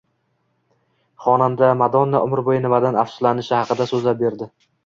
[1.25, 4.53] Xonanda Madonna umr bo‘yi nimadan afsuslanishi haqida so‘zlab berdi